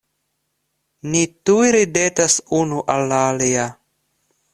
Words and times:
Ni 1.11 1.19
tuj 1.49 1.67
ridetas 1.75 2.39
unu 2.61 2.79
al 2.95 3.05
la 3.13 3.21
alia. 3.27 3.67